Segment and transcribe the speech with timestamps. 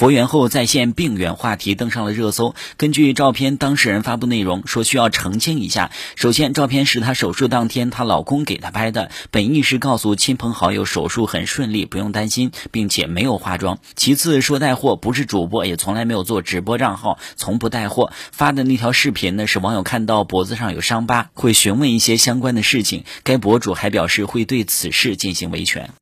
[0.00, 2.54] 佛缘后再现病源话题登上了热搜。
[2.78, 5.90] 根据照片，当事人发布内容说需要澄清一下。
[6.16, 13.78] 首先，照片是她手术当天她老公给她拍的，本意是告诉亲朋好友手术很顺利，不用担心，并且没有化妆。
[13.94, 18.10] 其次说带货，不是主播，也从来没有做直播账号，从不带货。
[18.32, 23.04] 发的那条视频呢，是网友看到脖子上有伤疤，会询问一些相关的事情。
[23.22, 25.88] 该博主还表示会对此事进行维权。